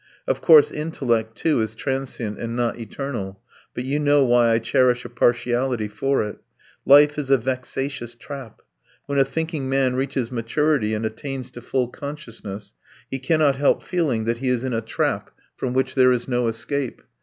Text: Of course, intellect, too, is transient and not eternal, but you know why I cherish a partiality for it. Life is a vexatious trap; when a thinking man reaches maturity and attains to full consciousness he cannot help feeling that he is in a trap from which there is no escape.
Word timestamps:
Of 0.27 0.41
course, 0.41 0.71
intellect, 0.71 1.35
too, 1.37 1.61
is 1.61 1.75
transient 1.75 2.39
and 2.39 2.55
not 2.55 2.79
eternal, 2.79 3.39
but 3.75 3.83
you 3.83 3.99
know 3.99 4.25
why 4.25 4.49
I 4.49 4.57
cherish 4.57 5.05
a 5.05 5.09
partiality 5.09 5.87
for 5.87 6.23
it. 6.23 6.39
Life 6.87 7.19
is 7.19 7.29
a 7.29 7.37
vexatious 7.37 8.15
trap; 8.15 8.63
when 9.05 9.19
a 9.19 9.23
thinking 9.23 9.69
man 9.69 9.95
reaches 9.95 10.31
maturity 10.31 10.95
and 10.95 11.05
attains 11.05 11.51
to 11.51 11.61
full 11.61 11.87
consciousness 11.87 12.73
he 13.11 13.19
cannot 13.19 13.57
help 13.57 13.83
feeling 13.83 14.23
that 14.23 14.39
he 14.39 14.49
is 14.49 14.63
in 14.63 14.73
a 14.73 14.81
trap 14.81 15.29
from 15.55 15.73
which 15.73 15.93
there 15.93 16.11
is 16.11 16.27
no 16.27 16.47
escape. 16.47 17.03